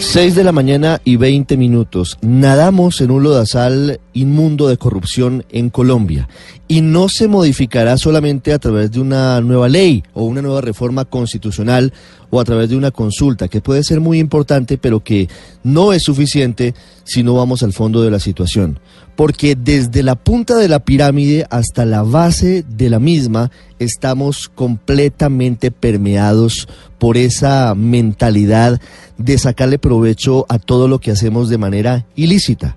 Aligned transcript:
6 0.00 0.34
de 0.36 0.44
la 0.44 0.52
mañana 0.52 1.00
y 1.04 1.16
20 1.16 1.56
minutos. 1.56 2.18
Nadamos 2.22 3.00
en 3.00 3.10
un 3.10 3.24
lodazal 3.24 4.00
inmundo 4.12 4.68
de 4.68 4.78
corrupción 4.78 5.44
en 5.50 5.70
Colombia 5.70 6.28
y 6.68 6.82
no 6.82 7.08
se 7.08 7.28
modificará 7.28 7.96
solamente 7.96 8.52
a 8.52 8.58
través 8.58 8.92
de 8.92 9.00
una 9.00 9.40
nueva 9.40 9.68
ley 9.68 10.04
o 10.12 10.24
una 10.24 10.42
nueva 10.42 10.60
reforma 10.60 11.06
constitucional 11.06 11.94
o 12.28 12.40
a 12.40 12.44
través 12.44 12.68
de 12.68 12.76
una 12.76 12.90
consulta, 12.90 13.48
que 13.48 13.62
puede 13.62 13.82
ser 13.82 14.00
muy 14.00 14.18
importante, 14.18 14.76
pero 14.76 15.00
que 15.00 15.28
no 15.62 15.94
es 15.94 16.02
suficiente 16.02 16.74
si 17.04 17.22
no 17.22 17.32
vamos 17.32 17.62
al 17.62 17.72
fondo 17.72 18.02
de 18.02 18.10
la 18.10 18.20
situación. 18.20 18.78
Porque 19.16 19.56
desde 19.56 20.02
la 20.02 20.14
punta 20.14 20.56
de 20.56 20.68
la 20.68 20.80
pirámide 20.80 21.46
hasta 21.48 21.86
la 21.86 22.02
base 22.02 22.64
de 22.68 22.90
la 22.90 23.00
misma 23.00 23.50
estamos 23.78 24.48
completamente 24.48 25.70
permeados 25.70 26.68
por 26.98 27.16
esa 27.16 27.74
mentalidad 27.74 28.78
de 29.16 29.38
sacarle 29.38 29.78
provecho 29.78 30.44
a 30.50 30.58
todo 30.58 30.86
lo 30.86 31.00
que 31.00 31.12
hacemos 31.12 31.48
de 31.48 31.58
manera 31.58 32.06
ilícita. 32.14 32.76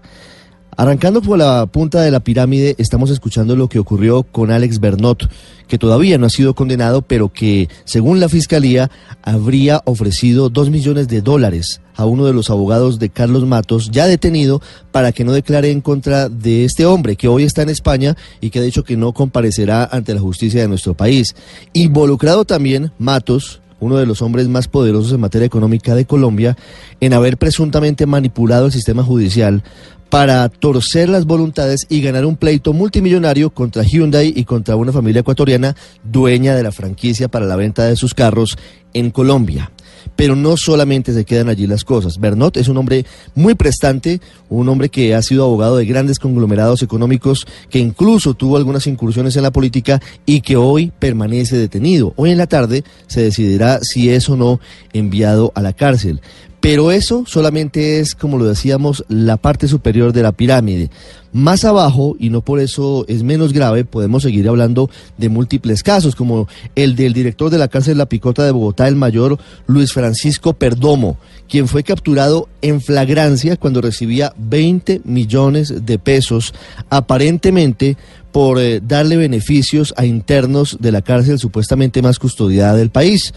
Arrancando 0.81 1.21
por 1.21 1.37
la 1.37 1.67
punta 1.67 2.01
de 2.01 2.09
la 2.09 2.21
pirámide, 2.21 2.73
estamos 2.79 3.11
escuchando 3.11 3.55
lo 3.55 3.69
que 3.69 3.77
ocurrió 3.77 4.23
con 4.23 4.49
Alex 4.49 4.79
Bernot, 4.79 5.29
que 5.67 5.77
todavía 5.77 6.17
no 6.17 6.25
ha 6.25 6.31
sido 6.31 6.55
condenado, 6.55 7.03
pero 7.03 7.29
que, 7.29 7.69
según 7.83 8.19
la 8.19 8.29
fiscalía, 8.29 8.89
habría 9.21 9.83
ofrecido 9.85 10.49
dos 10.49 10.71
millones 10.71 11.07
de 11.07 11.21
dólares 11.21 11.81
a 11.95 12.05
uno 12.05 12.25
de 12.25 12.33
los 12.33 12.49
abogados 12.49 12.97
de 12.97 13.09
Carlos 13.09 13.45
Matos, 13.45 13.91
ya 13.91 14.07
detenido, 14.07 14.59
para 14.91 15.11
que 15.11 15.23
no 15.23 15.33
declare 15.33 15.69
en 15.69 15.81
contra 15.81 16.29
de 16.29 16.65
este 16.65 16.87
hombre, 16.87 17.15
que 17.15 17.27
hoy 17.27 17.43
está 17.43 17.61
en 17.61 17.69
España 17.69 18.17
y 18.39 18.49
que 18.49 18.57
ha 18.57 18.63
dicho 18.63 18.83
que 18.83 18.97
no 18.97 19.13
comparecerá 19.13 19.85
ante 19.85 20.15
la 20.15 20.19
justicia 20.19 20.61
de 20.61 20.67
nuestro 20.67 20.95
país. 20.95 21.35
Involucrado 21.73 22.43
también 22.43 22.91
Matos, 22.97 23.61
uno 23.79 23.97
de 23.97 24.07
los 24.07 24.23
hombres 24.23 24.47
más 24.47 24.67
poderosos 24.67 25.11
en 25.11 25.19
materia 25.19 25.45
económica 25.45 25.93
de 25.93 26.05
Colombia, 26.05 26.57
en 26.99 27.13
haber 27.13 27.37
presuntamente 27.37 28.07
manipulado 28.07 28.67
el 28.67 28.71
sistema 28.71 29.03
judicial 29.03 29.63
para 30.11 30.49
torcer 30.49 31.07
las 31.07 31.25
voluntades 31.25 31.87
y 31.87 32.01
ganar 32.01 32.25
un 32.25 32.35
pleito 32.35 32.73
multimillonario 32.73 33.49
contra 33.49 33.83
Hyundai 33.83 34.33
y 34.35 34.43
contra 34.43 34.75
una 34.75 34.91
familia 34.91 35.21
ecuatoriana 35.21 35.77
dueña 36.03 36.53
de 36.53 36.63
la 36.63 36.73
franquicia 36.73 37.29
para 37.29 37.45
la 37.45 37.55
venta 37.55 37.85
de 37.85 37.95
sus 37.95 38.13
carros 38.13 38.57
en 38.93 39.09
Colombia. 39.11 39.71
Pero 40.17 40.35
no 40.35 40.57
solamente 40.57 41.13
se 41.13 41.23
quedan 41.23 41.47
allí 41.47 41.65
las 41.65 41.85
cosas. 41.85 42.19
Bernot 42.19 42.57
es 42.57 42.67
un 42.67 42.75
hombre 42.75 43.05
muy 43.35 43.55
prestante, 43.55 44.19
un 44.49 44.67
hombre 44.67 44.89
que 44.89 45.15
ha 45.15 45.21
sido 45.21 45.45
abogado 45.45 45.77
de 45.77 45.85
grandes 45.85 46.19
conglomerados 46.19 46.83
económicos, 46.83 47.47
que 47.69 47.79
incluso 47.79 48.33
tuvo 48.33 48.57
algunas 48.57 48.87
incursiones 48.87 49.37
en 49.37 49.43
la 49.43 49.51
política 49.51 50.01
y 50.25 50.41
que 50.41 50.57
hoy 50.57 50.91
permanece 50.99 51.57
detenido. 51.57 52.13
Hoy 52.17 52.31
en 52.31 52.37
la 52.37 52.47
tarde 52.47 52.83
se 53.07 53.21
decidirá 53.21 53.79
si 53.81 54.09
es 54.09 54.27
o 54.27 54.35
no 54.35 54.59
enviado 54.91 55.53
a 55.55 55.61
la 55.61 55.71
cárcel. 55.71 56.19
Pero 56.61 56.91
eso 56.91 57.23
solamente 57.25 57.99
es, 57.99 58.13
como 58.13 58.37
lo 58.37 58.45
decíamos, 58.45 59.03
la 59.09 59.37
parte 59.37 59.67
superior 59.67 60.13
de 60.13 60.21
la 60.21 60.31
pirámide. 60.31 60.91
Más 61.33 61.65
abajo, 61.65 62.15
y 62.19 62.29
no 62.29 62.41
por 62.41 62.59
eso 62.59 63.03
es 63.07 63.23
menos 63.23 63.51
grave, 63.51 63.83
podemos 63.83 64.21
seguir 64.21 64.47
hablando 64.47 64.87
de 65.17 65.29
múltiples 65.29 65.81
casos, 65.81 66.15
como 66.15 66.47
el 66.75 66.95
del 66.95 67.13
director 67.13 67.49
de 67.49 67.57
la 67.57 67.67
cárcel 67.67 67.97
La 67.97 68.05
Picota 68.05 68.45
de 68.45 68.51
Bogotá, 68.51 68.87
el 68.87 68.95
mayor 68.95 69.39
Luis 69.65 69.91
Francisco 69.91 70.53
Perdomo, 70.53 71.17
quien 71.49 71.67
fue 71.67 71.83
capturado 71.83 72.47
en 72.61 72.79
flagrancia 72.79 73.57
cuando 73.57 73.81
recibía 73.81 74.31
20 74.37 75.01
millones 75.03 75.85
de 75.85 75.97
pesos, 75.97 76.53
aparentemente 76.91 77.97
por 78.31 78.59
eh, 78.59 78.81
darle 78.85 79.17
beneficios 79.17 79.95
a 79.97 80.05
internos 80.05 80.77
de 80.79 80.91
la 80.91 81.01
cárcel 81.01 81.39
supuestamente 81.39 82.03
más 82.03 82.19
custodiada 82.19 82.75
del 82.75 82.91
país. 82.91 83.33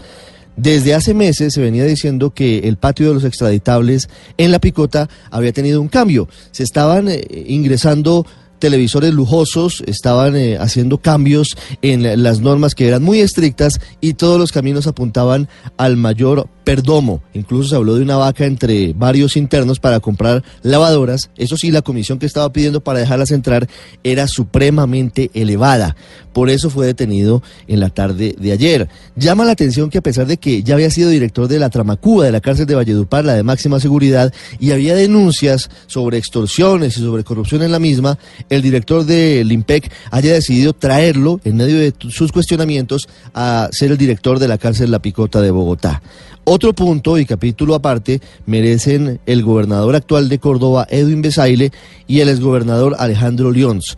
Desde 0.57 0.93
hace 0.93 1.13
meses 1.13 1.53
se 1.53 1.61
venía 1.61 1.83
diciendo 1.85 2.33
que 2.33 2.59
el 2.59 2.77
patio 2.77 3.09
de 3.09 3.13
los 3.15 3.23
extraditables 3.25 4.09
en 4.37 4.51
la 4.51 4.59
picota 4.59 5.09
había 5.29 5.51
tenido 5.51 5.81
un 5.81 5.89
cambio. 5.89 6.29
Se 6.51 6.63
estaban 6.63 7.09
eh, 7.09 7.25
ingresando 7.47 8.25
televisores 8.59 9.13
lujosos, 9.13 9.83
estaban 9.85 10.35
eh, 10.35 10.57
haciendo 10.57 10.97
cambios 10.97 11.57
en 11.81 12.23
las 12.23 12.39
normas 12.39 12.73
que 12.73 12.87
eran 12.87 13.03
muy 13.03 13.19
estrictas 13.19 13.79
y 14.01 14.13
todos 14.13 14.39
los 14.39 14.51
caminos 14.51 14.87
apuntaban 14.87 15.47
al 15.77 15.97
mayor 15.97 16.47
Perdomo. 16.63 17.21
Incluso 17.33 17.69
se 17.69 17.75
habló 17.75 17.95
de 17.95 18.01
una 18.01 18.17
vaca 18.17 18.45
entre 18.45 18.93
varios 18.93 19.37
internos 19.37 19.79
para 19.79 19.99
comprar 19.99 20.43
lavadoras. 20.63 21.29
Eso 21.37 21.57
sí, 21.57 21.69
la 21.69 21.83
comisión 21.83 22.17
que 22.17 22.25
estaba 22.25 22.51
pidiendo 22.51 22.83
para 22.83 22.99
dejarlas 22.99 23.31
entrar 23.31 23.69
era 24.03 24.27
supremamente 24.27 25.29
elevada. 25.33 25.95
Por 26.35 26.49
eso 26.49 26.69
fue 26.69 26.85
detenido 26.85 27.41
en 27.65 27.79
la 27.79 27.89
tarde 27.89 28.35
de 28.37 28.51
ayer. 28.51 28.89
Llama 29.15 29.45
la 29.45 29.53
atención 29.53 29.89
que 29.89 29.99
a 29.99 30.01
pesar 30.01 30.27
de 30.27 30.35
que 30.35 30.63
ya 30.63 30.73
había 30.73 30.89
sido 30.89 31.09
director 31.09 31.47
de 31.47 31.59
la 31.59 31.69
Tramacúa 31.69 32.25
de 32.25 32.33
la 32.33 32.41
cárcel 32.41 32.65
de 32.65 32.75
Valledupar, 32.75 33.23
la 33.23 33.35
de 33.35 33.43
máxima 33.43 33.79
seguridad, 33.79 34.33
y 34.59 34.71
había 34.71 34.95
denuncias 34.95 35.69
sobre 35.87 36.17
extorsiones 36.17 36.97
y 36.97 36.99
sobre 36.99 37.23
corrupción 37.23 37.61
en 37.61 37.71
la 37.71 37.79
misma, 37.79 38.19
el 38.49 38.61
director 38.61 39.05
del 39.05 39.49
IMPEC 39.49 39.89
haya 40.11 40.33
decidido 40.33 40.73
traerlo 40.73 41.39
en 41.45 41.55
medio 41.55 41.79
de 41.79 41.93
sus 42.09 42.33
cuestionamientos 42.33 43.07
a 43.33 43.69
ser 43.71 43.91
el 43.91 43.97
director 43.97 44.37
de 44.37 44.49
la 44.49 44.57
cárcel 44.57 44.91
La 44.91 44.99
Picota 44.99 45.39
de 45.39 45.51
Bogotá. 45.51 46.01
Otro 46.43 46.73
punto 46.73 47.17
y 47.17 47.25
capítulo 47.25 47.75
aparte 47.75 48.19
merecen 48.45 49.21
el 49.25 49.41
gobernador 49.41 49.95
actual 49.95 50.27
de 50.27 50.39
Córdoba, 50.39 50.85
Edwin 50.89 51.21
Besaile, 51.21 51.71
y 52.07 52.19
el 52.19 52.27
exgobernador 52.27 52.97
Alejandro 52.99 53.53
Lions, 53.53 53.95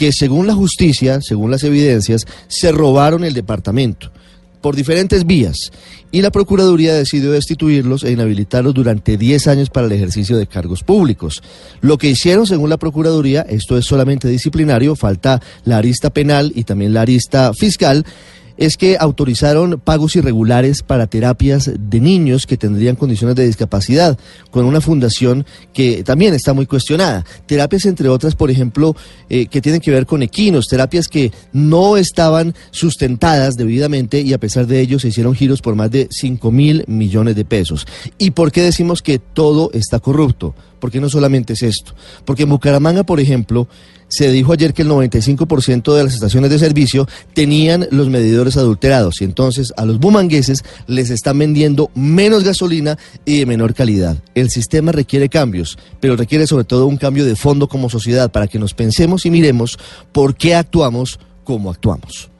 que 0.00 0.12
según 0.12 0.46
la 0.46 0.54
justicia, 0.54 1.20
según 1.20 1.50
las 1.50 1.62
evidencias, 1.62 2.26
se 2.48 2.72
robaron 2.72 3.22
el 3.22 3.34
departamento 3.34 4.10
por 4.62 4.74
diferentes 4.74 5.26
vías 5.26 5.72
y 6.10 6.22
la 6.22 6.30
Procuraduría 6.30 6.94
decidió 6.94 7.30
destituirlos 7.32 8.02
e 8.02 8.12
inhabilitarlos 8.12 8.72
durante 8.72 9.18
10 9.18 9.46
años 9.48 9.68
para 9.68 9.88
el 9.88 9.92
ejercicio 9.92 10.38
de 10.38 10.46
cargos 10.46 10.84
públicos. 10.84 11.42
Lo 11.82 11.98
que 11.98 12.08
hicieron, 12.08 12.46
según 12.46 12.70
la 12.70 12.78
Procuraduría, 12.78 13.42
esto 13.42 13.76
es 13.76 13.84
solamente 13.84 14.26
disciplinario, 14.26 14.96
falta 14.96 15.42
la 15.66 15.76
arista 15.76 16.08
penal 16.08 16.50
y 16.54 16.64
también 16.64 16.94
la 16.94 17.02
arista 17.02 17.52
fiscal, 17.52 18.06
es 18.60 18.76
que 18.76 18.98
autorizaron 19.00 19.80
pagos 19.80 20.14
irregulares 20.16 20.82
para 20.82 21.06
terapias 21.06 21.70
de 21.76 21.98
niños 21.98 22.46
que 22.46 22.58
tendrían 22.58 22.94
condiciones 22.94 23.34
de 23.34 23.46
discapacidad, 23.46 24.18
con 24.50 24.66
una 24.66 24.82
fundación 24.82 25.46
que 25.72 26.04
también 26.04 26.34
está 26.34 26.52
muy 26.52 26.66
cuestionada. 26.66 27.24
Terapias, 27.46 27.86
entre 27.86 28.10
otras, 28.10 28.36
por 28.36 28.50
ejemplo, 28.50 28.94
eh, 29.30 29.46
que 29.46 29.62
tienen 29.62 29.80
que 29.80 29.90
ver 29.90 30.04
con 30.04 30.22
equinos, 30.22 30.66
terapias 30.68 31.08
que 31.08 31.32
no 31.54 31.96
estaban 31.96 32.54
sustentadas 32.70 33.56
debidamente 33.56 34.20
y 34.20 34.34
a 34.34 34.38
pesar 34.38 34.66
de 34.66 34.80
ello 34.80 34.98
se 34.98 35.08
hicieron 35.08 35.34
giros 35.34 35.62
por 35.62 35.74
más 35.74 35.90
de 35.90 36.06
5 36.10 36.52
mil 36.52 36.84
millones 36.86 37.36
de 37.36 37.46
pesos. 37.46 37.86
¿Y 38.18 38.32
por 38.32 38.52
qué 38.52 38.60
decimos 38.60 39.00
que 39.00 39.18
todo 39.18 39.70
está 39.72 40.00
corrupto? 40.00 40.54
Porque 40.80 41.00
no 41.00 41.08
solamente 41.08 41.52
es 41.52 41.62
esto. 41.62 41.94
Porque 42.24 42.44
en 42.44 42.48
Bucaramanga, 42.48 43.04
por 43.04 43.20
ejemplo, 43.20 43.68
se 44.10 44.30
dijo 44.30 44.52
ayer 44.52 44.74
que 44.74 44.82
el 44.82 44.88
95% 44.88 45.94
de 45.94 46.04
las 46.04 46.14
estaciones 46.14 46.50
de 46.50 46.58
servicio 46.58 47.06
tenían 47.32 47.86
los 47.92 48.08
medidores 48.08 48.56
adulterados 48.56 49.20
y 49.20 49.24
entonces 49.24 49.72
a 49.76 49.84
los 49.84 50.00
bumangueses 50.00 50.64
les 50.88 51.10
están 51.10 51.38
vendiendo 51.38 51.90
menos 51.94 52.42
gasolina 52.42 52.98
y 53.24 53.38
de 53.38 53.46
menor 53.46 53.72
calidad. 53.72 54.16
El 54.34 54.50
sistema 54.50 54.90
requiere 54.90 55.28
cambios, 55.28 55.78
pero 56.00 56.16
requiere 56.16 56.48
sobre 56.48 56.64
todo 56.64 56.86
un 56.86 56.96
cambio 56.96 57.24
de 57.24 57.36
fondo 57.36 57.68
como 57.68 57.88
sociedad 57.88 58.32
para 58.32 58.48
que 58.48 58.58
nos 58.58 58.74
pensemos 58.74 59.26
y 59.26 59.30
miremos 59.30 59.78
por 60.10 60.34
qué 60.34 60.56
actuamos 60.56 61.20
como 61.44 61.70
actuamos. 61.70 62.30